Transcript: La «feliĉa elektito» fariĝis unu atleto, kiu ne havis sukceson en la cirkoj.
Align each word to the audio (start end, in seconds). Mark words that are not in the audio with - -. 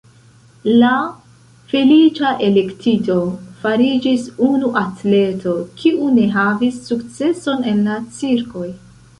La 0.83 0.93
«feliĉa 1.73 2.31
elektito» 2.47 3.17
fariĝis 3.65 4.25
unu 4.47 4.73
atleto, 4.83 5.55
kiu 5.83 6.11
ne 6.19 6.27
havis 6.39 6.83
sukceson 6.89 7.71
en 7.75 7.89
la 7.93 8.01
cirkoj. 8.19 8.69